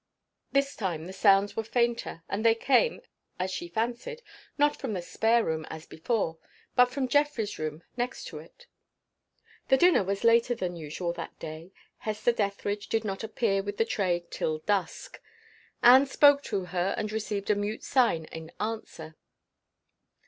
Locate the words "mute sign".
17.55-18.25